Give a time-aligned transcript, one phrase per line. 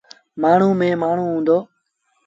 [0.41, 1.57] مآڻهوٚݩ ميݩ مآڻهوٚݩ هُݩدو۔